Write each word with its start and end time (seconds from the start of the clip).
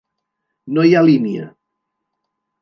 No 0.77 0.85
hi 0.91 0.95
ha 0.95 1.03
línia. 1.09 1.45